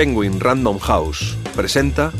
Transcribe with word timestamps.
Penguin 0.00 0.40
Random 0.40 0.78
House 0.78 1.36
presenta 1.54 2.10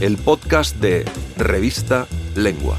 el 0.00 0.16
podcast 0.18 0.76
de 0.76 1.04
Revista 1.36 2.06
Lengua. 2.36 2.78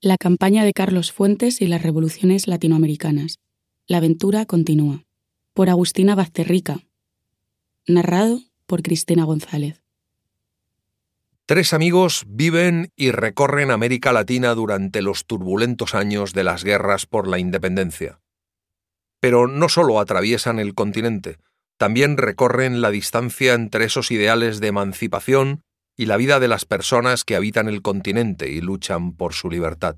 La 0.00 0.16
campaña 0.16 0.64
de 0.64 0.72
Carlos 0.72 1.10
Fuentes 1.10 1.60
y 1.60 1.66
las 1.66 1.82
revoluciones 1.82 2.46
latinoamericanas. 2.46 3.40
La 3.88 3.96
aventura 3.96 4.46
continúa. 4.46 5.02
Por 5.54 5.70
Agustina 5.70 6.14
Bazterrica. 6.14 6.84
Narrado 7.88 8.38
por 8.66 8.82
Cristina 8.82 9.24
González. 9.24 9.82
Tres 11.50 11.74
amigos 11.74 12.26
viven 12.28 12.92
y 12.94 13.10
recorren 13.10 13.72
América 13.72 14.12
Latina 14.12 14.54
durante 14.54 15.02
los 15.02 15.26
turbulentos 15.26 15.96
años 15.96 16.32
de 16.32 16.44
las 16.44 16.62
guerras 16.62 17.06
por 17.06 17.26
la 17.26 17.40
independencia. 17.40 18.20
Pero 19.18 19.48
no 19.48 19.68
solo 19.68 19.98
atraviesan 19.98 20.60
el 20.60 20.76
continente, 20.76 21.38
también 21.76 22.18
recorren 22.18 22.80
la 22.80 22.92
distancia 22.92 23.54
entre 23.54 23.86
esos 23.86 24.12
ideales 24.12 24.60
de 24.60 24.68
emancipación 24.68 25.64
y 25.96 26.06
la 26.06 26.16
vida 26.18 26.38
de 26.38 26.46
las 26.46 26.66
personas 26.66 27.24
que 27.24 27.34
habitan 27.34 27.66
el 27.66 27.82
continente 27.82 28.48
y 28.48 28.60
luchan 28.60 29.16
por 29.16 29.34
su 29.34 29.50
libertad. 29.50 29.96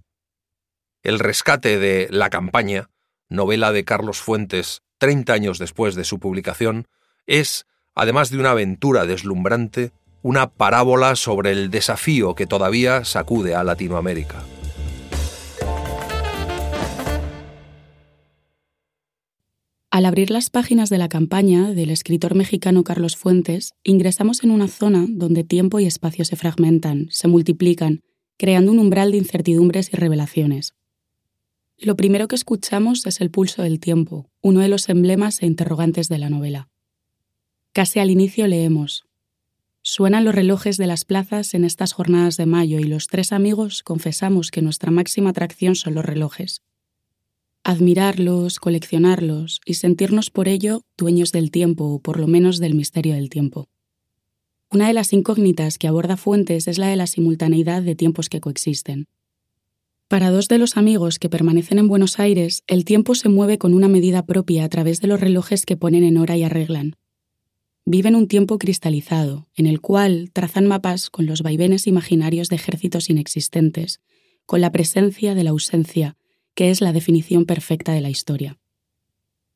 El 1.03 1.19
rescate 1.19 1.79
de 1.79 2.09
La 2.11 2.31
campaña, 2.31 2.89
novela 3.29 3.73
de 3.73 3.85
Carlos 3.85 4.23
Fuentes 4.23 4.81
30 4.97 5.35
años 5.35 5.59
después 5.59 5.97
de 5.97 6.05
su 6.05 6.19
publicación, 6.19 6.89
es, 7.27 7.67
además 7.95 8.31
de 8.31 8.39
una 8.39 8.53
aventura 8.53 9.05
deslumbrante, 9.05 9.93
una 10.23 10.53
parábola 10.53 11.17
sobre 11.17 11.51
el 11.51 11.71
desafío 11.71 12.35
que 12.35 12.47
todavía 12.47 13.05
sacude 13.05 13.55
a 13.55 13.65
Latinoamérica. 13.65 14.45
Al 19.91 20.07
abrir 20.07 20.31
las 20.31 20.49
páginas 20.49 20.89
de 20.89 20.97
la 20.97 21.11
campaña 21.11 21.73
del 21.73 21.91
escritor 21.91 22.35
mexicano 22.35 22.83
Carlos 22.83 23.17
Fuentes, 23.17 23.75
ingresamos 23.83 24.43
en 24.43 24.51
una 24.51 24.67
zona 24.67 25.05
donde 25.07 25.45
tiempo 25.45 25.81
y 25.81 25.87
espacio 25.87 26.25
se 26.25 26.35
fragmentan, 26.35 27.09
se 27.11 27.29
multiplican, 27.29 28.01
creando 28.39 28.73
un 28.73 28.79
umbral 28.79 29.11
de 29.11 29.19
incertidumbres 29.19 29.93
y 29.93 29.97
revelaciones. 29.97 30.75
Lo 31.77 31.95
primero 31.95 32.27
que 32.27 32.37
escuchamos 32.37 33.05
es 33.07 33.21
el 33.21 33.31
pulso 33.31 33.63
del 33.63 33.81
tiempo, 33.81 34.31
uno 34.41 34.61
de 34.61 34.69
los 34.69 34.89
emblemas 34.89 35.43
e 35.43 35.47
interrogantes 35.47 36.09
de 36.09 36.17
la 36.17 36.31
novela. 36.31 36.71
Casi 37.75 37.99
al 37.99 38.11
inicio 38.11 38.47
leemos, 38.47 39.05
Suenan 39.85 40.25
los 40.25 40.35
relojes 40.35 40.77
de 40.77 40.87
las 40.87 41.05
plazas 41.05 41.55
en 41.55 41.65
estas 41.65 41.93
jornadas 41.93 42.37
de 42.37 42.47
mayo 42.47 42.79
y 42.79 42.85
los 42.85 43.09
tres 43.09 43.33
amigos 43.33 43.83
confesamos 43.83 44.53
que 44.53 44.63
nuestra 44.63 44.93
máxima 44.93 45.31
atracción 45.31 45.75
son 45.75 45.95
los 45.95 46.05
relojes. 46.05 46.63
Admirarlos, 47.65 48.61
coleccionarlos 48.61 49.61
y 49.67 49.75
sentirnos 49.75 50.31
por 50.31 50.47
ello 50.47 50.83
dueños 50.97 51.33
del 51.33 51.51
tiempo 51.51 51.87
o 51.87 51.99
por 51.99 52.21
lo 52.21 52.29
menos 52.29 52.61
del 52.61 52.75
misterio 52.75 53.15
del 53.15 53.29
tiempo. 53.29 53.69
Una 54.71 54.87
de 54.87 54.95
las 54.95 55.13
incógnitas 55.13 55.79
que 55.79 55.89
aborda 55.89 56.17
Fuentes 56.17 56.69
es 56.69 56.79
la 56.79 56.87
de 56.87 56.97
la 56.97 57.09
simultaneidad 57.09 57.83
de 57.83 57.97
tiempos 57.97 58.29
que 58.29 58.41
coexisten. 58.41 59.07
Para 60.07 60.31
dos 60.31 60.47
de 60.47 60.59
los 60.59 60.77
amigos 60.77 61.19
que 61.19 61.29
permanecen 61.29 61.79
en 61.79 61.89
Buenos 61.89 62.21
Aires, 62.21 62.63
el 62.69 62.85
tiempo 62.85 63.17
se 63.17 63.29
mueve 63.29 63.59
con 63.59 63.75
una 63.75 63.89
medida 63.89 64.27
propia 64.27 64.65
a 64.65 64.69
través 64.69 65.01
de 65.01 65.09
los 65.09 65.21
relojes 65.21 65.67
que 65.67 65.77
ponen 65.77 66.05
en 66.05 66.19
hora 66.19 66.37
y 66.37 66.45
arreglan, 66.45 66.97
viven 67.85 68.15
un 68.15 68.29
tiempo 68.29 68.59
cristalizado, 68.59 69.49
en 69.55 69.67
el 69.67 69.81
cual 69.81 70.31
trazan 70.33 70.67
mapas 70.67 71.11
con 71.11 71.27
los 71.27 71.43
vaivenes 71.43 71.87
imaginarios 71.87 72.49
de 72.49 72.57
ejércitos 72.57 73.11
inexistentes, 73.11 74.01
con 74.47 74.61
la 74.61 74.73
presencia 74.73 75.35
de 75.35 75.45
la 75.45 75.51
ausencia, 75.51 76.17
que 76.55 76.71
es 76.71 76.81
la 76.81 76.93
definición 76.93 77.45
perfecta 77.45 77.93
de 77.93 78.01
la 78.01 78.11
historia. 78.11 78.59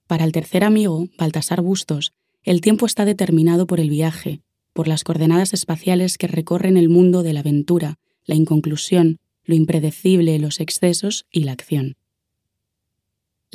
Para 0.06 0.24
el 0.24 0.32
tercer 0.32 0.64
amigo, 0.64 1.08
Baltasar 1.18 1.62
Bustos, 1.62 2.12
el 2.42 2.60
tiempo 2.60 2.86
está 2.86 3.04
determinado 3.04 3.66
por 3.66 3.80
el 3.80 3.90
viaje, 3.90 4.40
por 4.72 4.88
las 4.88 5.04
coordenadas 5.04 5.52
espaciales 5.52 6.18
que 6.18 6.28
recorren 6.28 6.76
el 6.76 6.88
mundo 6.88 7.22
de 7.22 7.32
la 7.32 7.40
aventura, 7.40 7.98
la 8.24 8.34
inconclusión, 8.34 9.18
lo 9.44 9.54
impredecible, 9.54 10.38
los 10.38 10.60
excesos 10.60 11.26
y 11.30 11.44
la 11.44 11.52
acción. 11.52 11.96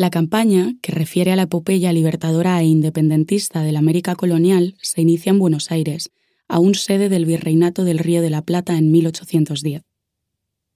La 0.01 0.09
campaña, 0.09 0.73
que 0.81 0.91
refiere 0.91 1.31
a 1.31 1.35
la 1.35 1.44
epopeya 1.44 1.94
libertadora 1.94 2.59
e 2.59 2.66
independentista 2.66 3.62
de 3.62 3.72
la 3.72 3.78
América 3.78 4.16
colonial, 4.16 4.73
se 4.81 5.00
inicia 5.00 5.29
en 5.29 5.38
Buenos 5.38 5.69
Aires, 5.69 6.09
aún 6.47 6.73
sede 6.73 7.07
del 7.07 7.28
Virreinato 7.28 7.84
del 7.84 8.00
Río 8.00 8.23
de 8.23 8.31
la 8.31 8.41
Plata 8.41 8.79
en 8.79 8.90
1810. 8.90 9.84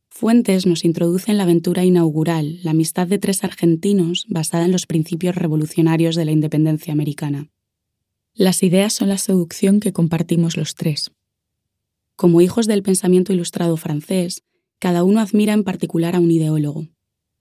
Fuentes 0.10 0.68
nos 0.68 0.86
introduce 0.86 1.32
en 1.32 1.40
la 1.40 1.46
aventura 1.46 1.84
inaugural, 1.84 2.60
la 2.62 2.70
amistad 2.70 3.08
de 3.08 3.18
tres 3.18 3.44
argentinos 3.44 4.28
basada 4.30 4.66
en 4.66 4.72
los 4.72 4.86
principios 4.86 5.34
revolucionarios 5.34 6.16
de 6.16 6.26
la 6.26 6.32
independencia 6.32 6.94
americana. 6.94 7.50
Las 8.36 8.62
ideas 8.62 8.94
son 8.94 9.10
la 9.10 9.18
seducción 9.18 9.80
que 9.80 9.92
compartimos 9.92 10.56
los 10.56 10.76
tres. 10.76 11.10
Como 12.16 12.42
hijos 12.42 12.68
del 12.68 12.84
pensamiento 12.84 13.34
ilustrado 13.34 13.76
francés, 13.76 14.44
cada 14.78 15.04
uno 15.04 15.20
admira 15.20 15.54
en 15.54 15.64
particular 15.64 16.16
a 16.16 16.20
un 16.20 16.30
ideólogo, 16.30 16.90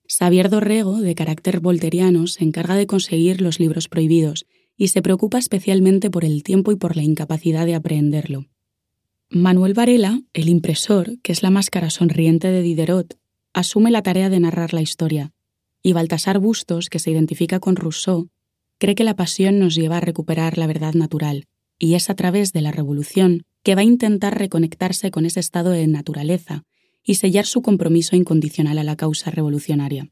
Xavier 0.07 0.51
Dorrego, 0.51 1.01
de 1.01 1.15
carácter 1.15 1.61
volteriano, 1.61 2.27
se 2.27 2.45
encarga 2.45 2.77
de 2.77 2.87
conseguir 2.87 3.41
los 3.41 3.59
libros 3.59 3.89
prohibidos 3.89 4.47
y 4.77 4.89
se 4.89 5.03
preocupa 5.03 5.39
especialmente 5.39 6.11
por 6.11 6.25
el 6.25 6.43
tiempo 6.43 6.73
y 6.73 6.77
por 6.77 6.97
la 6.97 7.03
incapacidad 7.03 7.65
de 7.65 7.75
aprehenderlo. 7.75 8.47
Manuel 9.31 9.75
Varela, 9.75 10.21
el 10.33 10.49
impresor, 10.49 11.19
que 11.23 11.33
es 11.33 11.43
la 11.43 11.51
máscara 11.51 11.91
sonriente 11.91 12.49
de 12.49 12.63
Diderot, 12.63 13.19
asume 13.53 13.91
la 13.91 14.03
tarea 14.03 14.29
de 14.29 14.41
narrar 14.41 14.75
la 14.75 14.83
historia, 14.83 15.33
y 15.83 15.93
Baltasar 15.93 16.39
Bustos, 16.39 16.89
que 16.89 16.99
se 16.99 17.11
identifica 17.11 17.59
con 17.59 17.77
Rousseau, 17.77 18.29
cree 18.79 18.95
que 18.95 19.05
la 19.05 19.17
pasión 19.17 19.59
nos 19.59 19.75
lleva 19.75 19.99
a 19.99 20.01
recuperar 20.01 20.59
la 20.59 20.67
verdad 20.67 20.95
natural, 20.95 21.47
y 21.79 21.95
es 21.95 22.11
a 22.11 22.15
través 22.15 22.53
de 22.53 22.61
la 22.61 22.73
revolución 22.73 23.45
que 23.63 23.75
va 23.75 23.81
a 23.81 23.85
intentar 23.85 24.39
reconectarse 24.39 25.11
con 25.11 25.25
ese 25.25 25.41
estado 25.41 25.71
de 25.71 25.87
naturaleza 25.87 26.65
y 27.05 27.15
sellar 27.15 27.47
su 27.47 27.63
compromiso 27.63 28.17
incondicional 28.17 28.79
a 28.79 28.85
la 28.85 28.97
causa 28.97 29.31
revolucionaria. 29.31 30.11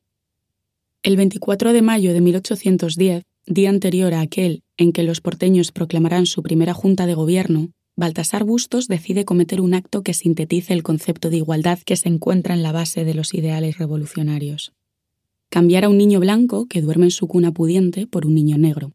El 1.03 1.17
24 1.17 1.73
de 1.73 1.83
mayo 1.83 2.13
de 2.13 2.21
1810, 2.21 3.25
día 3.47 3.71
anterior 3.71 4.15
a 4.15 4.21
aquel 4.21 4.63
en 4.77 4.93
que 4.93 5.03
los 5.03 5.21
porteños 5.21 5.73
proclamarán 5.73 6.27
su 6.27 6.43
primera 6.43 6.75
junta 6.75 7.07
de 7.07 7.15
gobierno, 7.15 7.71
Baltasar 7.97 8.45
Bustos 8.45 8.89
decide 8.89 9.25
cometer 9.25 9.61
un 9.61 9.75
acto 9.75 10.03
que 10.03 10.15
sintetice 10.15 10.73
el 10.73 10.83
concepto 10.83 11.29
de 11.29 11.39
igualdad 11.39 11.79
que 11.85 11.97
se 11.97 12.09
encuentra 12.09 12.55
en 12.55 12.63
la 12.63 12.73
base 12.73 13.05
de 13.05 13.15
los 13.15 13.35
ideales 13.35 13.79
revolucionarios. 13.79 14.73
Cambiar 15.51 15.85
a 15.85 15.89
un 15.89 15.99
niño 15.99 16.21
blanco 16.21 16.67
que 16.67 16.81
duerme 16.81 17.07
en 17.07 17.11
su 17.11 17.27
cuna 17.27 17.53
pudiente 17.53 18.07
por 18.07 18.27
un 18.27 18.35
niño 18.35 18.57
negro. 18.57 18.93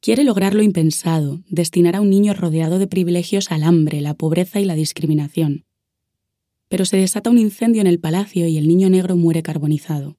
Quiere 0.00 0.24
lograr 0.24 0.54
lo 0.54 0.62
impensado, 0.62 1.42
destinar 1.48 1.96
a 1.96 2.00
un 2.00 2.10
niño 2.10 2.34
rodeado 2.34 2.78
de 2.78 2.86
privilegios 2.86 3.50
al 3.50 3.62
hambre, 3.62 4.00
la 4.00 4.14
pobreza 4.14 4.60
y 4.60 4.64
la 4.64 4.74
discriminación, 4.74 5.65
pero 6.68 6.84
se 6.84 6.96
desata 6.96 7.30
un 7.30 7.38
incendio 7.38 7.80
en 7.80 7.86
el 7.86 8.00
palacio 8.00 8.46
y 8.46 8.58
el 8.58 8.68
niño 8.68 8.90
negro 8.90 9.16
muere 9.16 9.42
carbonizado. 9.42 10.16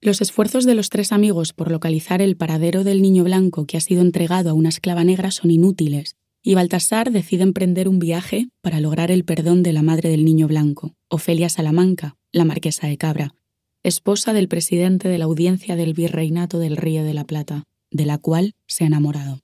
Los 0.00 0.20
esfuerzos 0.20 0.66
de 0.66 0.74
los 0.74 0.90
tres 0.90 1.12
amigos 1.12 1.52
por 1.52 1.70
localizar 1.70 2.20
el 2.20 2.36
paradero 2.36 2.84
del 2.84 3.02
niño 3.02 3.24
blanco 3.24 3.66
que 3.66 3.76
ha 3.76 3.80
sido 3.80 4.02
entregado 4.02 4.50
a 4.50 4.54
una 4.54 4.68
esclava 4.68 5.04
negra 5.04 5.30
son 5.30 5.50
inútiles, 5.50 6.16
y 6.42 6.54
Baltasar 6.54 7.10
decide 7.10 7.42
emprender 7.42 7.88
un 7.88 7.98
viaje 7.98 8.48
para 8.60 8.78
lograr 8.78 9.10
el 9.10 9.24
perdón 9.24 9.62
de 9.64 9.72
la 9.72 9.82
madre 9.82 10.10
del 10.10 10.24
niño 10.24 10.46
blanco, 10.46 10.94
Ofelia 11.08 11.48
Salamanca, 11.48 12.16
la 12.30 12.44
marquesa 12.44 12.86
de 12.86 12.96
Cabra, 12.98 13.34
esposa 13.82 14.32
del 14.32 14.46
presidente 14.46 15.08
de 15.08 15.18
la 15.18 15.24
audiencia 15.24 15.74
del 15.74 15.92
virreinato 15.92 16.58
del 16.58 16.76
Río 16.76 17.02
de 17.02 17.14
la 17.14 17.24
Plata, 17.24 17.64
de 17.90 18.06
la 18.06 18.18
cual 18.18 18.54
se 18.66 18.84
ha 18.84 18.86
enamorado. 18.86 19.40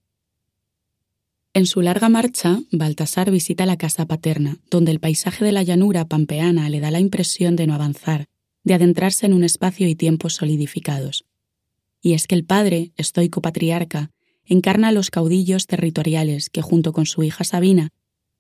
En 1.55 1.67
su 1.67 1.83
larga 1.83 2.09
marcha, 2.09 2.63
Baltasar 2.71 3.31
visita 3.31 3.67
la 3.67 3.77
casa 3.77 4.07
paterna, 4.07 4.57
donde 4.71 4.91
el 4.91 5.01
paisaje 5.01 5.45
de 5.45 5.53
la 5.53 5.63
llanura 5.63 6.07
pampeana 6.07 6.71
le 6.71 6.81
da 6.81 6.91
la 6.91 6.99
impresión 6.99 7.57
de 7.57 7.67
no 7.67 7.75
avanzar, 7.75 8.25
de 8.65 8.73
adentrarse 8.73 9.27
en 9.27 9.35
un 9.35 9.45
espacio 9.45 9.87
y 9.87 9.95
tiempos 9.95 10.35
solidificados. 10.37 11.27
Y 12.01 12.15
es 12.15 12.27
que 12.27 12.37
el 12.37 12.47
padre, 12.47 12.93
estoico 12.97 13.43
patriarca, 13.43 14.11
encarna 14.47 14.89
a 14.89 14.93
los 14.93 15.11
caudillos 15.11 15.67
territoriales 15.67 16.49
que, 16.49 16.63
junto 16.63 16.95
con 16.95 17.05
su 17.05 17.23
hija 17.23 17.45
Sabina, 17.45 17.91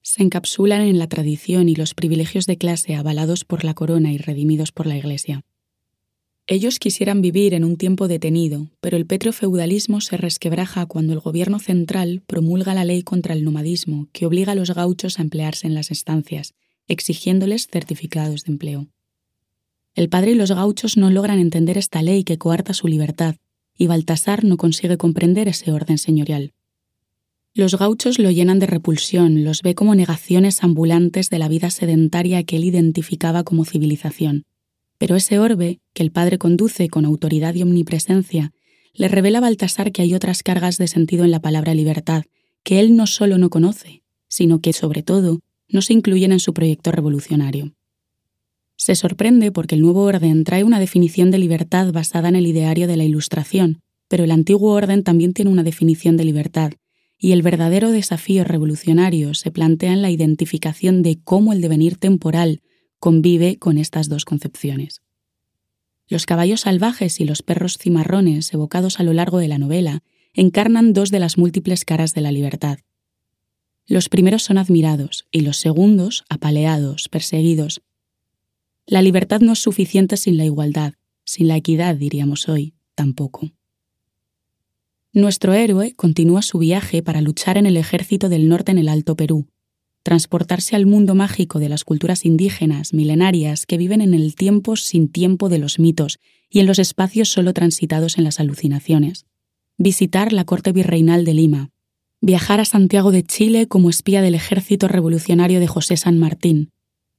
se 0.00 0.22
encapsulan 0.22 0.80
en 0.80 0.98
la 0.98 1.06
tradición 1.06 1.68
y 1.68 1.74
los 1.74 1.92
privilegios 1.92 2.46
de 2.46 2.56
clase 2.56 2.94
avalados 2.94 3.44
por 3.44 3.62
la 3.62 3.74
corona 3.74 4.10
y 4.10 4.16
redimidos 4.16 4.72
por 4.72 4.86
la 4.86 4.96
Iglesia. 4.96 5.42
Ellos 6.48 6.80
quisieran 6.80 7.22
vivir 7.22 7.54
en 7.54 7.62
un 7.62 7.76
tiempo 7.76 8.08
detenido, 8.08 8.68
pero 8.80 8.96
el 8.96 9.06
petrofeudalismo 9.06 10.00
se 10.00 10.16
resquebraja 10.16 10.86
cuando 10.86 11.12
el 11.12 11.20
gobierno 11.20 11.60
central 11.60 12.22
promulga 12.26 12.74
la 12.74 12.84
ley 12.84 13.02
contra 13.02 13.34
el 13.34 13.44
nomadismo 13.44 14.08
que 14.12 14.26
obliga 14.26 14.52
a 14.52 14.54
los 14.56 14.74
gauchos 14.74 15.18
a 15.18 15.22
emplearse 15.22 15.68
en 15.68 15.74
las 15.74 15.92
estancias, 15.92 16.54
exigiéndoles 16.88 17.68
certificados 17.68 18.42
de 18.42 18.52
empleo. 18.52 18.88
El 19.94 20.08
padre 20.08 20.32
y 20.32 20.34
los 20.34 20.50
gauchos 20.50 20.96
no 20.96 21.10
logran 21.10 21.38
entender 21.38 21.78
esta 21.78 22.02
ley 22.02 22.24
que 22.24 22.38
coarta 22.38 22.74
su 22.74 22.88
libertad, 22.88 23.36
y 23.78 23.86
Baltasar 23.86 24.42
no 24.42 24.56
consigue 24.56 24.96
comprender 24.96 25.46
ese 25.46 25.70
orden 25.70 25.98
señorial. 25.98 26.54
Los 27.54 27.78
gauchos 27.78 28.18
lo 28.18 28.30
llenan 28.32 28.58
de 28.58 28.66
repulsión, 28.66 29.44
los 29.44 29.62
ve 29.62 29.76
como 29.76 29.94
negaciones 29.94 30.64
ambulantes 30.64 31.30
de 31.30 31.38
la 31.38 31.48
vida 31.48 31.70
sedentaria 31.70 32.42
que 32.42 32.56
él 32.56 32.64
identificaba 32.64 33.44
como 33.44 33.64
civilización 33.64 34.44
Pero 35.02 35.16
ese 35.16 35.40
orbe, 35.40 35.80
que 35.94 36.04
el 36.04 36.12
padre 36.12 36.38
conduce 36.38 36.88
con 36.88 37.04
autoridad 37.04 37.56
y 37.56 37.62
omnipresencia, 37.62 38.52
le 38.94 39.08
revela 39.08 39.38
a 39.38 39.40
Baltasar 39.40 39.90
que 39.90 40.00
hay 40.00 40.14
otras 40.14 40.44
cargas 40.44 40.78
de 40.78 40.86
sentido 40.86 41.24
en 41.24 41.32
la 41.32 41.40
palabra 41.40 41.74
libertad, 41.74 42.22
que 42.62 42.78
él 42.78 42.94
no 42.94 43.08
solo 43.08 43.36
no 43.36 43.50
conoce, 43.50 44.04
sino 44.28 44.60
que, 44.60 44.72
sobre 44.72 45.02
todo, 45.02 45.40
no 45.68 45.82
se 45.82 45.92
incluyen 45.92 46.30
en 46.30 46.38
su 46.38 46.54
proyecto 46.54 46.92
revolucionario. 46.92 47.74
Se 48.76 48.94
sorprende 48.94 49.50
porque 49.50 49.74
el 49.74 49.80
nuevo 49.80 50.04
orden 50.04 50.44
trae 50.44 50.62
una 50.62 50.78
definición 50.78 51.32
de 51.32 51.38
libertad 51.38 51.90
basada 51.90 52.28
en 52.28 52.36
el 52.36 52.46
ideario 52.46 52.86
de 52.86 52.96
la 52.96 53.02
Ilustración, 53.02 53.80
pero 54.06 54.22
el 54.22 54.30
antiguo 54.30 54.72
orden 54.72 55.02
también 55.02 55.32
tiene 55.32 55.50
una 55.50 55.64
definición 55.64 56.16
de 56.16 56.26
libertad, 56.26 56.74
y 57.18 57.32
el 57.32 57.42
verdadero 57.42 57.90
desafío 57.90 58.44
revolucionario 58.44 59.34
se 59.34 59.50
plantea 59.50 59.94
en 59.94 60.02
la 60.02 60.12
identificación 60.12 61.02
de 61.02 61.18
cómo 61.24 61.52
el 61.52 61.60
devenir 61.60 61.96
temporal 61.96 62.60
convive 63.02 63.58
con 63.58 63.78
estas 63.78 64.08
dos 64.08 64.24
concepciones. 64.24 65.02
Los 66.06 66.24
caballos 66.24 66.60
salvajes 66.60 67.18
y 67.18 67.24
los 67.24 67.42
perros 67.42 67.76
cimarrones 67.76 68.54
evocados 68.54 69.00
a 69.00 69.02
lo 69.02 69.12
largo 69.12 69.38
de 69.38 69.48
la 69.48 69.58
novela 69.58 70.04
encarnan 70.34 70.92
dos 70.92 71.10
de 71.10 71.18
las 71.18 71.36
múltiples 71.36 71.84
caras 71.84 72.14
de 72.14 72.20
la 72.20 72.30
libertad. 72.30 72.78
Los 73.86 74.08
primeros 74.08 74.44
son 74.44 74.56
admirados 74.56 75.26
y 75.32 75.40
los 75.40 75.56
segundos 75.56 76.22
apaleados, 76.28 77.08
perseguidos. 77.08 77.82
La 78.86 79.02
libertad 79.02 79.40
no 79.40 79.54
es 79.54 79.58
suficiente 79.58 80.16
sin 80.16 80.36
la 80.36 80.44
igualdad, 80.44 80.92
sin 81.24 81.48
la 81.48 81.56
equidad, 81.56 81.96
diríamos 81.96 82.48
hoy, 82.48 82.74
tampoco. 82.94 83.50
Nuestro 85.12 85.54
héroe 85.54 85.96
continúa 85.96 86.42
su 86.42 86.58
viaje 86.58 87.02
para 87.02 87.20
luchar 87.20 87.58
en 87.58 87.66
el 87.66 87.76
ejército 87.78 88.28
del 88.28 88.48
norte 88.48 88.70
en 88.70 88.78
el 88.78 88.88
Alto 88.88 89.16
Perú, 89.16 89.48
transportarse 90.02 90.76
al 90.76 90.86
mundo 90.86 91.14
mágico 91.14 91.58
de 91.58 91.68
las 91.68 91.84
culturas 91.84 92.24
indígenas 92.24 92.92
milenarias 92.92 93.66
que 93.66 93.78
viven 93.78 94.00
en 94.00 94.14
el 94.14 94.34
tiempo 94.34 94.76
sin 94.76 95.08
tiempo 95.08 95.48
de 95.48 95.58
los 95.58 95.78
mitos 95.78 96.18
y 96.50 96.60
en 96.60 96.66
los 96.66 96.78
espacios 96.78 97.28
solo 97.28 97.52
transitados 97.52 98.18
en 98.18 98.24
las 98.24 98.40
alucinaciones. 98.40 99.26
Visitar 99.78 100.32
la 100.32 100.44
corte 100.44 100.72
virreinal 100.72 101.24
de 101.24 101.34
Lima. 101.34 101.70
Viajar 102.20 102.60
a 102.60 102.64
Santiago 102.64 103.10
de 103.10 103.24
Chile 103.24 103.66
como 103.66 103.90
espía 103.90 104.22
del 104.22 104.34
ejército 104.34 104.86
revolucionario 104.86 105.60
de 105.60 105.66
José 105.66 105.96
San 105.96 106.18
Martín. 106.18 106.70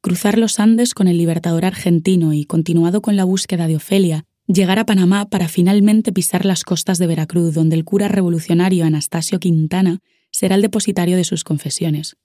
Cruzar 0.01 0.37
los 0.37 0.59
Andes 0.59 0.93
con 0.93 1.07
el 1.07 1.17
libertador 1.17 1.65
argentino 1.65 2.33
y, 2.33 2.45
continuado 2.45 3.01
con 3.01 3.15
la 3.15 3.23
búsqueda 3.23 3.67
de 3.67 3.77
Ofelia, 3.77 4.25
llegar 4.47 4.79
a 4.79 4.85
Panamá 4.85 5.29
para 5.29 5.47
finalmente 5.47 6.11
pisar 6.11 6.45
las 6.45 6.63
costas 6.63 6.97
de 6.97 7.07
Veracruz, 7.07 7.53
donde 7.53 7.75
el 7.75 7.85
cura 7.85 8.07
revolucionario 8.07 8.85
Anastasio 8.85 9.39
Quintana 9.39 9.99
será 10.31 10.55
el 10.55 10.61
depositario 10.61 11.15
de 11.15 11.23
sus 11.23 11.43
confesiones. 11.43 12.17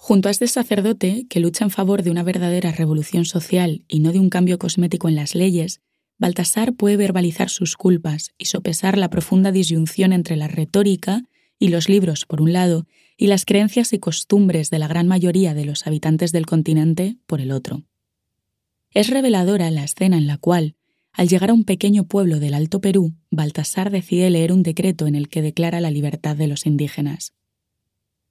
Junto 0.00 0.28
a 0.28 0.30
este 0.30 0.46
sacerdote, 0.46 1.26
que 1.28 1.40
lucha 1.40 1.64
en 1.64 1.70
favor 1.70 2.04
de 2.04 2.10
una 2.12 2.22
verdadera 2.22 2.70
revolución 2.70 3.24
social 3.24 3.82
y 3.88 3.98
no 3.98 4.12
de 4.12 4.20
un 4.20 4.30
cambio 4.30 4.56
cosmético 4.56 5.08
en 5.08 5.16
las 5.16 5.34
leyes, 5.34 5.82
Baltasar 6.18 6.72
puede 6.72 6.96
verbalizar 6.96 7.50
sus 7.50 7.76
culpas 7.76 8.32
y 8.38 8.44
sopesar 8.46 8.96
la 8.96 9.10
profunda 9.10 9.50
disyunción 9.50 10.12
entre 10.12 10.36
la 10.36 10.46
retórica 10.46 11.24
y 11.58 11.68
los 11.68 11.88
libros, 11.88 12.26
por 12.26 12.40
un 12.40 12.52
lado, 12.52 12.86
y 13.16 13.26
las 13.26 13.44
creencias 13.44 13.92
y 13.92 13.98
costumbres 13.98 14.70
de 14.70 14.78
la 14.78 14.86
gran 14.86 15.08
mayoría 15.08 15.52
de 15.52 15.64
los 15.64 15.86
habitantes 15.86 16.30
del 16.30 16.46
continente, 16.46 17.18
por 17.26 17.40
el 17.40 17.50
otro. 17.50 17.82
Es 18.92 19.10
reveladora 19.10 19.70
la 19.72 19.82
escena 19.82 20.16
en 20.16 20.28
la 20.28 20.38
cual, 20.38 20.76
al 21.12 21.28
llegar 21.28 21.50
a 21.50 21.54
un 21.54 21.64
pequeño 21.64 22.04
pueblo 22.04 22.38
del 22.38 22.54
Alto 22.54 22.80
Perú, 22.80 23.14
Baltasar 23.32 23.90
decide 23.90 24.30
leer 24.30 24.52
un 24.52 24.62
decreto 24.62 25.08
en 25.08 25.16
el 25.16 25.28
que 25.28 25.42
declara 25.42 25.80
la 25.80 25.90
libertad 25.90 26.36
de 26.36 26.46
los 26.46 26.66
indígenas 26.66 27.34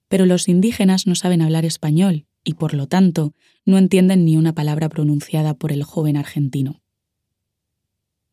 pero 0.08 0.26
los 0.26 0.48
indígenas 0.48 1.08
no 1.08 1.16
saben 1.16 1.42
hablar 1.42 1.66
español 1.66 2.26
y 2.44 2.54
por 2.54 2.74
lo 2.74 2.88
tanto 2.88 3.34
no 3.66 3.78
entienden 3.78 4.26
ni 4.26 4.38
una 4.38 4.54
palabra 4.54 4.90
pronunciada 4.90 5.54
por 5.54 5.72
el 5.72 5.84
joven 5.84 6.18
argentino. 6.18 6.82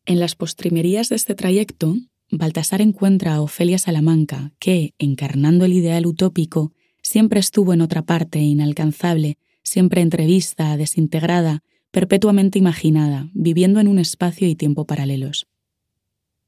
En 0.05 0.19
las 0.19 0.35
postrimerías 0.35 1.09
de 1.09 1.15
este 1.15 1.35
trayecto, 1.35 1.97
Baltasar 2.29 2.81
encuentra 2.81 3.35
a 3.35 3.41
Ofelia 3.41 3.77
Salamanca, 3.77 4.53
que, 4.59 4.93
encarnando 4.97 5.65
el 5.65 5.73
ideal 5.73 6.05
utópico, 6.05 6.73
siempre 7.01 7.39
estuvo 7.39 7.73
en 7.73 7.81
otra 7.81 8.03
parte 8.03 8.39
inalcanzable, 8.39 9.37
siempre 9.63 10.01
entrevista, 10.01 10.77
desintegrada, 10.77 11.63
perpetuamente 11.91 12.59
imaginada, 12.59 13.29
viviendo 13.33 13.79
en 13.79 13.87
un 13.87 13.99
espacio 13.99 14.47
y 14.47 14.55
tiempo 14.55 14.85
paralelos. 14.85 15.47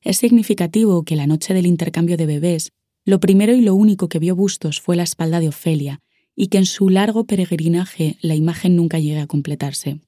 Es 0.02 0.18
significativo 0.18 1.04
que 1.04 1.16
la 1.16 1.28
noche 1.28 1.54
del 1.54 1.66
intercambio 1.66 2.18
de 2.18 2.26
bebés 2.26 2.72
lo 3.08 3.22
primero 3.22 3.56
y 3.56 3.62
lo 3.62 3.74
único 3.74 4.10
que 4.10 4.20
vio 4.20 4.36
Bustos 4.36 4.82
fue 4.82 4.98
la 4.98 5.04
espalda 5.04 5.40
de 5.40 5.48
Ofelia, 5.48 6.02
y 6.36 6.48
que 6.48 6.58
en 6.58 6.66
su 6.66 6.90
largo 6.90 7.24
peregrinaje 7.24 8.18
la 8.22 8.36
imagen 8.36 8.76
nunca 8.76 9.00
llega 9.00 9.22
a 9.22 9.28
completarse. 9.28 10.02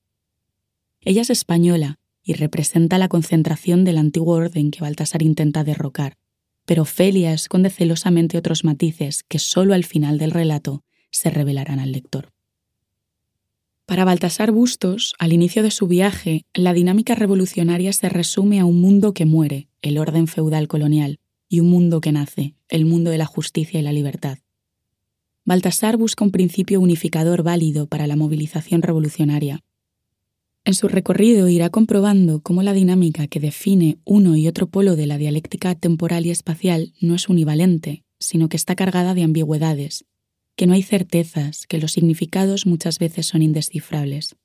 Ella 0.99 1.21
es 1.21 1.29
española 1.29 1.97
y 2.25 2.33
representa 2.33 2.97
la 2.97 3.07
concentración 3.07 3.85
del 3.85 3.99
antiguo 3.99 4.35
orden 4.35 4.69
que 4.69 4.81
Baltasar 4.81 5.21
intenta 5.21 5.63
derrocar, 5.63 6.17
pero 6.65 6.81
Ofelia 6.81 7.31
esconde 7.31 7.69
celosamente 7.69 8.37
otros 8.37 8.65
matices 8.65 9.23
que 9.23 9.39
solo 9.39 9.73
al 9.73 9.85
final 9.85 10.17
del 10.17 10.31
relato 10.31 10.83
se 11.09 11.29
revelarán 11.29 11.79
al 11.79 11.93
lector. 11.93 12.33
Para 13.85 14.03
Baltasar 14.03 14.51
Bustos, 14.51 15.13
al 15.19 15.31
inicio 15.31 15.63
de 15.63 15.71
su 15.71 15.87
viaje, 15.87 16.43
la 16.53 16.73
dinámica 16.73 17.15
revolucionaria 17.15 17.93
se 17.93 18.09
resume 18.09 18.59
a 18.59 18.65
un 18.65 18.81
mundo 18.81 19.13
que 19.13 19.23
muere, 19.23 19.69
el 19.81 19.97
orden 19.99 20.27
feudal 20.27 20.67
colonial, 20.67 21.21
y 21.49 21.59
un 21.59 21.69
mundo 21.69 21.99
que 21.99 22.11
nace, 22.11 22.53
el 22.69 22.85
mundo 22.85 23.11
de 23.11 23.17
la 23.17 23.25
justicia 23.25 23.79
y 23.79 23.83
la 23.83 23.91
libertad. 23.91 24.37
Baltasar 25.43 25.97
busca 25.97 26.23
un 26.23 26.31
principio 26.31 26.79
unificador 26.79 27.41
válido 27.41 27.87
para 27.87 28.05
la 28.05 28.15
movilización 28.15 28.83
revolucionaria. 28.83 29.63
En 30.63 30.75
su 30.75 30.87
recorrido 30.87 31.49
irá 31.49 31.71
comprobando 31.71 32.41
cómo 32.41 32.61
la 32.61 32.73
dinámica 32.73 33.27
que 33.27 33.39
define 33.39 33.97
uno 34.05 34.35
y 34.35 34.47
otro 34.47 34.69
polo 34.69 34.95
de 34.95 35.07
la 35.07 35.17
dialéctica 35.17 35.73
temporal 35.73 36.27
y 36.27 36.29
espacial 36.29 36.93
no 37.01 37.15
es 37.15 37.29
univalente, 37.29 38.03
sino 38.19 38.47
que 38.47 38.57
está 38.57 38.75
cargada 38.75 39.15
de 39.15 39.23
ambigüedades, 39.23 40.05
que 40.55 40.67
no 40.67 40.73
hay 40.73 40.83
certezas, 40.83 41.65
que 41.65 41.79
los 41.79 41.93
significados 41.93 42.67
muchas 42.67 42.99
veces 42.99 43.25
son 43.25 43.41
indescifrables. 43.41 44.35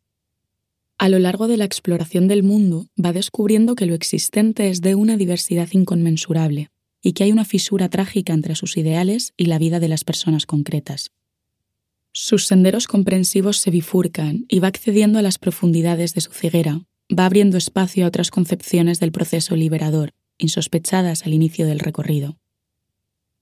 A 0.97 1.09
lo 1.09 1.19
largo 1.19 1.49
de 1.49 1.57
la 1.57 1.65
exploración 1.65 2.29
del 2.29 2.45
mundo 2.45 2.87
va 3.05 3.13
descubriendo 3.13 3.75
que 3.75 3.85
lo 3.85 3.95
existente 3.95 4.69
es 4.69 4.81
de 4.81 4.95
una 4.95 5.17
diversidad 5.17 5.69
inconmensurable, 5.73 6.71
y 7.05 7.13
que 7.13 7.23
hay 7.23 7.33
una 7.33 7.45
fisura 7.45 7.91
trágica 7.91 8.33
entre 8.33 8.57
sus 8.57 8.79
ideales 8.79 9.35
y 9.37 9.45
la 9.45 9.59
vida 9.59 9.79
de 9.79 9.89
las 9.89 10.05
personas 10.05 10.47
concretas. 10.47 11.13
Sus 12.13 12.47
senderos 12.47 12.87
comprensivos 12.87 13.59
se 13.59 13.71
bifurcan 13.71 14.47
y 14.49 14.61
va 14.61 14.69
accediendo 14.69 15.19
a 15.19 15.23
las 15.23 15.39
profundidades 15.39 16.15
de 16.15 16.23
su 16.23 16.33
ceguera, 16.33 16.81
va 17.17 17.27
abriendo 17.27 17.59
espacio 17.59 18.05
a 18.05 18.09
otras 18.09 18.31
concepciones 18.31 19.01
del 19.01 19.13
proceso 19.13 19.55
liberador, 19.55 20.15
insospechadas 20.39 21.27
al 21.27 21.35
inicio 21.35 21.67
del 21.67 21.79
recorrido. 21.79 22.39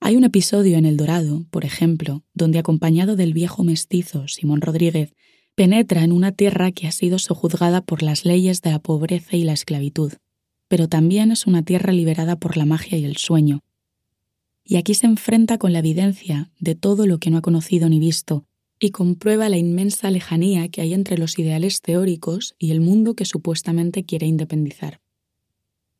Hay 0.01 0.17
un 0.17 0.25
episodio 0.25 0.77
en 0.77 0.85
El 0.85 0.97
Dorado, 0.97 1.45
por 1.49 1.63
ejemplo, 1.63 2.25
donde 2.33 2.59
acompañado 2.59 3.15
del 3.15 3.31
viejo 3.31 3.63
mestizo 3.63 4.27
Simón 4.27 4.59
Rodríguez, 4.59 5.15
penetra 5.55 6.03
en 6.03 6.11
una 6.11 6.33
tierra 6.33 6.73
que 6.73 6.87
ha 6.87 6.91
sido 6.91 7.17
sojuzgada 7.17 7.79
por 7.79 8.03
las 8.03 8.25
leyes 8.25 8.61
de 8.61 8.71
la 8.71 8.79
pobreza 8.79 9.37
y 9.37 9.43
la 9.43 9.53
esclavitud 9.53 10.11
pero 10.73 10.89
también 10.89 11.31
es 11.31 11.45
una 11.45 11.61
tierra 11.61 11.93
liberada 11.93 12.39
por 12.39 12.57
la 12.57 12.65
magia 12.65 12.97
y 12.97 13.05
el 13.05 13.17
sueño. 13.17 13.59
Y 14.65 14.77
aquí 14.77 14.95
se 14.95 15.05
enfrenta 15.05 15.59
con 15.59 15.71
la 15.71 15.77
evidencia 15.77 16.49
de 16.59 16.73
todo 16.73 17.05
lo 17.05 17.19
que 17.19 17.29
no 17.29 17.37
ha 17.37 17.41
conocido 17.43 17.89
ni 17.89 17.99
visto, 17.99 18.47
y 18.79 18.89
comprueba 18.89 19.49
la 19.49 19.59
inmensa 19.59 20.09
lejanía 20.09 20.69
que 20.69 20.81
hay 20.81 20.95
entre 20.95 21.19
los 21.19 21.37
ideales 21.37 21.79
teóricos 21.79 22.55
y 22.57 22.71
el 22.71 22.81
mundo 22.81 23.13
que 23.13 23.25
supuestamente 23.25 24.03
quiere 24.03 24.25
independizar. 24.25 24.99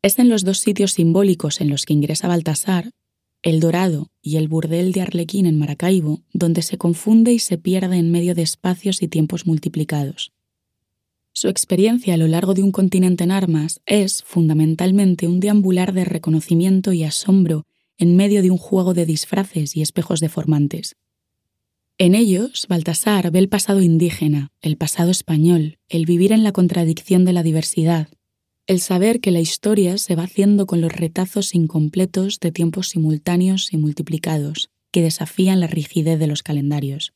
Es 0.02 0.18
en 0.18 0.28
los 0.28 0.44
dos 0.44 0.58
sitios 0.58 0.94
simbólicos 0.94 1.62
en 1.62 1.70
los 1.70 1.86
que 1.86 1.94
ingresa 1.94 2.28
Baltasar, 2.28 2.90
el 3.44 3.60
Dorado 3.60 4.08
y 4.24 4.38
el 4.38 4.48
burdel 4.48 4.92
de 4.92 5.02
Arlequín 5.02 5.46
en 5.46 5.60
Maracaibo, 5.60 6.24
donde 6.34 6.64
se 6.64 6.80
confunde 6.80 7.32
y 7.32 7.38
se 7.38 7.60
pierde 7.60 7.98
en 7.98 8.10
medio 8.10 8.34
de 8.34 8.42
espacios 8.42 9.04
y 9.04 9.08
tiempos 9.08 9.46
multiplicados. 9.46 10.33
Su 11.34 11.50
experiencia 11.50 12.14
a 12.14 12.18
lo 12.18 12.28
largo 12.28 12.54
de 12.54 12.62
un 12.62 12.72
continente 12.72 13.24
en 13.24 13.32
armas 13.32 13.82
es, 13.88 14.22
fundamentalmente, 14.24 15.28
un 15.28 15.40
deambular 15.40 15.92
de 15.92 16.06
reconocimiento 16.06 16.94
y 16.94 17.04
asombro 17.04 17.66
en 17.98 18.16
medio 18.16 18.44
de 18.44 18.52
un 18.52 18.58
juego 18.58 18.94
de 18.94 19.08
disfraces 19.08 19.76
y 19.76 19.82
espejos 19.82 20.20
deformantes. 20.20 20.96
En 21.98 22.14
ellos, 22.14 22.68
Baltasar 22.70 23.32
ve 23.32 23.40
el 23.40 23.50
pasado 23.50 23.82
indígena, 23.82 24.52
el 24.62 24.78
pasado 24.78 25.10
español, 25.10 25.80
el 25.90 26.06
vivir 26.06 26.32
en 26.32 26.44
la 26.44 26.52
contradicción 26.52 27.26
de 27.26 27.34
la 27.34 27.44
diversidad, 27.44 28.10
el 28.66 28.80
saber 28.80 29.20
que 29.20 29.32
la 29.32 29.42
historia 29.42 29.98
se 29.98 30.16
va 30.16 30.24
haciendo 30.24 30.66
con 30.68 30.82
los 30.82 30.92
retazos 30.92 31.54
incompletos 31.54 32.40
de 32.40 32.52
tiempos 32.52 32.90
simultáneos 32.90 33.74
y 33.74 33.78
multiplicados, 33.78 34.70
que 34.92 35.02
desafían 35.02 35.60
la 35.60 35.68
rigidez 35.68 36.20
de 36.20 36.28
los 36.28 36.44
calendarios. 36.44 37.14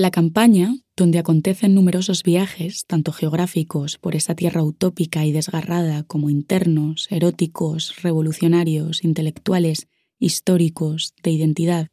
La 0.00 0.10
campaña, 0.10 0.76
donde 0.96 1.18
acontecen 1.18 1.74
numerosos 1.74 2.22
viajes, 2.22 2.86
tanto 2.86 3.12
geográficos 3.12 3.98
por 3.98 4.16
esa 4.16 4.34
tierra 4.34 4.62
utópica 4.62 5.26
y 5.26 5.32
desgarrada 5.32 6.04
como 6.04 6.30
internos, 6.30 7.06
eróticos, 7.10 8.00
revolucionarios, 8.00 9.04
intelectuales, 9.04 9.88
históricos, 10.18 11.12
de 11.22 11.32
identidad, 11.32 11.88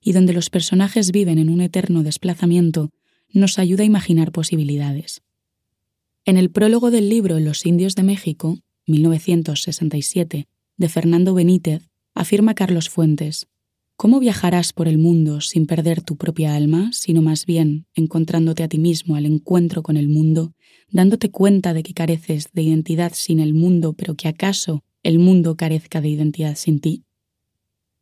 y 0.00 0.10
donde 0.10 0.32
los 0.32 0.50
personajes 0.50 1.12
viven 1.12 1.38
en 1.38 1.50
un 1.50 1.60
eterno 1.60 2.02
desplazamiento, 2.02 2.90
nos 3.28 3.60
ayuda 3.60 3.84
a 3.84 3.86
imaginar 3.86 4.32
posibilidades. 4.32 5.22
En 6.24 6.38
el 6.38 6.50
prólogo 6.50 6.90
del 6.90 7.08
libro 7.08 7.38
Los 7.38 7.64
indios 7.64 7.94
de 7.94 8.02
México, 8.02 8.58
1967, 8.88 10.48
de 10.78 10.88
Fernando 10.88 11.32
Benítez, 11.32 11.88
afirma 12.12 12.54
Carlos 12.54 12.88
Fuentes, 12.88 13.46
¿Cómo 14.02 14.18
viajarás 14.18 14.72
por 14.72 14.88
el 14.88 14.98
mundo 14.98 15.40
sin 15.40 15.64
perder 15.64 16.02
tu 16.02 16.16
propia 16.16 16.56
alma, 16.56 16.90
sino 16.92 17.22
más 17.22 17.46
bien 17.46 17.86
encontrándote 17.94 18.64
a 18.64 18.68
ti 18.68 18.78
mismo 18.78 19.14
al 19.14 19.26
encuentro 19.26 19.84
con 19.84 19.96
el 19.96 20.08
mundo, 20.08 20.54
dándote 20.90 21.30
cuenta 21.30 21.72
de 21.72 21.84
que 21.84 21.94
careces 21.94 22.48
de 22.52 22.62
identidad 22.62 23.12
sin 23.14 23.38
el 23.38 23.54
mundo, 23.54 23.92
pero 23.92 24.16
que 24.16 24.26
acaso 24.26 24.82
el 25.04 25.20
mundo 25.20 25.56
carezca 25.56 26.00
de 26.00 26.08
identidad 26.08 26.56
sin 26.56 26.80
ti? 26.80 27.04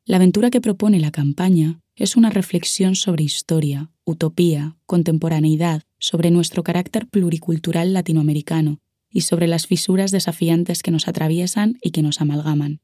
La 0.06 0.16
aventura 0.16 0.48
que 0.48 0.62
propone 0.62 1.00
la 1.00 1.10
campaña 1.10 1.80
es 1.96 2.16
una 2.16 2.30
reflexión 2.30 2.96
sobre 2.96 3.24
historia, 3.24 3.90
utopía, 4.04 4.78
contemporaneidad, 4.86 5.82
sobre 5.98 6.30
nuestro 6.30 6.62
carácter 6.62 7.08
pluricultural 7.08 7.92
latinoamericano 7.92 8.78
y 9.10 9.20
sobre 9.20 9.48
las 9.48 9.66
fisuras 9.66 10.12
desafiantes 10.12 10.82
que 10.82 10.92
nos 10.92 11.08
atraviesan 11.08 11.76
y 11.82 11.90
que 11.90 12.00
nos 12.00 12.22
amalgaman. 12.22 12.80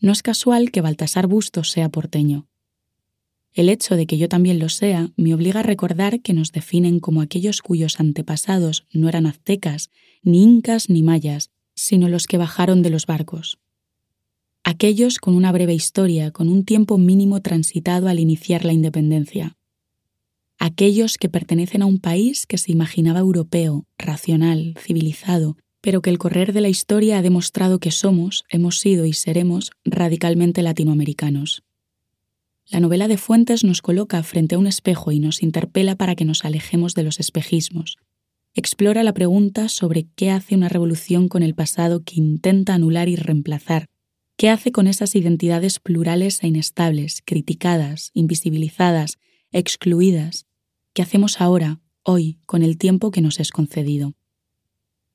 No 0.00 0.12
es 0.12 0.22
casual 0.22 0.70
que 0.70 0.80
Baltasar 0.80 1.26
Bustos 1.26 1.70
sea 1.70 1.88
porteño. 1.88 2.46
El 3.52 3.70
hecho 3.70 3.96
de 3.96 4.06
que 4.06 4.18
yo 4.18 4.28
también 4.28 4.58
lo 4.58 4.68
sea 4.68 5.10
me 5.16 5.32
obliga 5.32 5.60
a 5.60 5.62
recordar 5.62 6.20
que 6.20 6.34
nos 6.34 6.52
definen 6.52 7.00
como 7.00 7.22
aquellos 7.22 7.62
cuyos 7.62 7.98
antepasados 8.00 8.86
no 8.92 9.08
eran 9.08 9.24
aztecas, 9.24 9.90
ni 10.22 10.42
incas 10.42 10.90
ni 10.90 11.02
mayas, 11.02 11.50
sino 11.74 12.08
los 12.08 12.26
que 12.26 12.36
bajaron 12.36 12.82
de 12.82 12.90
los 12.90 13.06
barcos. 13.06 13.58
Aquellos 14.62 15.18
con 15.18 15.34
una 15.34 15.52
breve 15.52 15.72
historia, 15.72 16.32
con 16.32 16.48
un 16.48 16.64
tiempo 16.64 16.98
mínimo 16.98 17.40
transitado 17.40 18.08
al 18.08 18.20
iniciar 18.20 18.64
la 18.64 18.74
independencia. 18.74 19.56
Aquellos 20.58 21.16
que 21.16 21.28
pertenecen 21.28 21.82
a 21.82 21.86
un 21.86 21.98
país 21.98 22.46
que 22.46 22.58
se 22.58 22.72
imaginaba 22.72 23.20
europeo, 23.20 23.86
racional, 23.96 24.74
civilizado, 24.78 25.56
pero 25.86 26.02
que 26.02 26.10
el 26.10 26.18
correr 26.18 26.52
de 26.52 26.60
la 26.60 26.68
historia 26.68 27.16
ha 27.16 27.22
demostrado 27.22 27.78
que 27.78 27.92
somos, 27.92 28.44
hemos 28.48 28.80
sido 28.80 29.06
y 29.06 29.12
seremos 29.12 29.70
radicalmente 29.84 30.60
latinoamericanos. 30.62 31.62
La 32.68 32.80
novela 32.80 33.06
de 33.06 33.16
Fuentes 33.16 33.62
nos 33.62 33.82
coloca 33.82 34.20
frente 34.24 34.56
a 34.56 34.58
un 34.58 34.66
espejo 34.66 35.12
y 35.12 35.20
nos 35.20 35.44
interpela 35.44 35.94
para 35.94 36.16
que 36.16 36.24
nos 36.24 36.44
alejemos 36.44 36.94
de 36.94 37.04
los 37.04 37.20
espejismos. 37.20 37.98
Explora 38.52 39.04
la 39.04 39.14
pregunta 39.14 39.68
sobre 39.68 40.08
qué 40.16 40.32
hace 40.32 40.56
una 40.56 40.68
revolución 40.68 41.28
con 41.28 41.44
el 41.44 41.54
pasado 41.54 42.02
que 42.02 42.16
intenta 42.16 42.74
anular 42.74 43.08
y 43.08 43.14
reemplazar, 43.14 43.86
qué 44.36 44.50
hace 44.50 44.72
con 44.72 44.88
esas 44.88 45.14
identidades 45.14 45.78
plurales 45.78 46.42
e 46.42 46.48
inestables, 46.48 47.22
criticadas, 47.24 48.10
invisibilizadas, 48.12 49.18
excluidas, 49.52 50.46
qué 50.94 51.02
hacemos 51.02 51.40
ahora, 51.40 51.80
hoy, 52.02 52.40
con 52.44 52.64
el 52.64 52.76
tiempo 52.76 53.12
que 53.12 53.20
nos 53.20 53.38
es 53.38 53.52
concedido. 53.52 54.15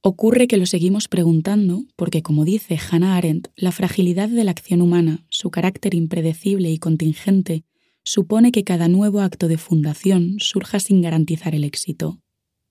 Ocurre 0.03 0.47
que 0.47 0.57
lo 0.57 0.65
seguimos 0.65 1.07
preguntando 1.07 1.83
porque, 1.95 2.23
como 2.23 2.43
dice 2.43 2.79
Hannah 2.89 3.17
Arendt, 3.17 3.49
la 3.55 3.71
fragilidad 3.71 4.29
de 4.29 4.43
la 4.43 4.49
acción 4.49 4.81
humana, 4.81 5.23
su 5.29 5.51
carácter 5.51 5.93
impredecible 5.93 6.71
y 6.71 6.79
contingente, 6.79 7.65
supone 8.03 8.51
que 8.51 8.63
cada 8.63 8.87
nuevo 8.87 9.19
acto 9.19 9.47
de 9.47 9.59
fundación 9.59 10.37
surja 10.39 10.79
sin 10.79 11.01
garantizar 11.01 11.53
el 11.53 11.63
éxito, 11.63 12.19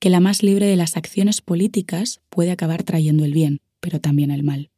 que 0.00 0.10
la 0.10 0.18
más 0.18 0.42
libre 0.42 0.66
de 0.66 0.74
las 0.74 0.96
acciones 0.96 1.40
políticas 1.40 2.20
puede 2.30 2.50
acabar 2.50 2.82
trayendo 2.82 3.24
el 3.24 3.32
bien, 3.32 3.60
pero 3.78 4.00
también 4.00 4.32
el 4.32 4.42
mal. 4.42 4.70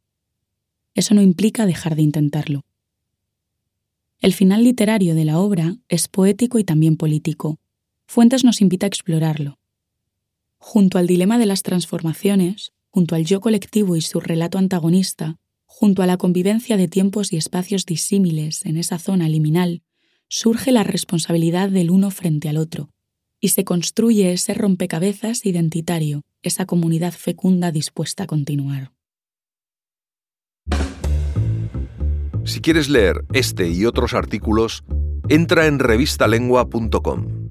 Eso 0.93 1.15
no 1.15 1.23
implica 1.23 1.65
dejar 1.65 1.95
de 1.95 2.03
intentarlo. 2.03 2.65
El 4.19 4.33
final 4.33 4.63
literario 4.63 5.15
de 5.15 5.25
la 5.25 5.39
obra 5.39 5.77
es 5.89 6.07
poético 6.07 6.59
y 6.59 6.63
también 6.63 6.97
político. 6.97 7.57
Fuentes 8.05 8.43
nos 8.43 8.61
invita 8.61 8.85
a 8.85 8.89
explorarlo, 8.89 9.57
Junto 10.65 10.97
al 10.97 11.07
dilema 11.07 11.37
de 11.37 11.45
las 11.45 11.61
transformaciones, 11.61 12.71
junto 12.89 13.15
al 13.15 13.25
yo 13.25 13.41
colectivo 13.41 13.97
y 13.97 14.01
su 14.01 14.21
relato 14.21 14.57
antagonista, 14.57 15.35
junto 15.65 16.01
a 16.01 16.07
la 16.07 16.15
convivencia 16.15 16.77
de 16.77 16.87
tiempos 16.87 17.33
y 17.33 17.37
espacios 17.37 17.85
disímiles 17.85 18.65
en 18.65 18.77
esa 18.77 18.97
zona 18.97 19.27
liminal, 19.27 19.83
surge 20.29 20.71
la 20.71 20.83
responsabilidad 20.83 21.67
del 21.67 21.91
uno 21.91 22.11
frente 22.11 22.47
al 22.47 22.55
otro, 22.55 22.91
y 23.41 23.49
se 23.49 23.65
construye 23.65 24.31
ese 24.31 24.53
rompecabezas 24.53 25.45
identitario, 25.45 26.21
esa 26.43 26.65
comunidad 26.65 27.11
fecunda 27.11 27.73
dispuesta 27.73 28.23
a 28.23 28.27
continuar. 28.27 28.93
Si 32.45 32.61
quieres 32.61 32.87
leer 32.87 33.25
este 33.33 33.67
y 33.67 33.85
otros 33.85 34.13
artículos, 34.13 34.85
entra 35.27 35.67
en 35.67 35.79
revistalengua.com. 35.79 37.42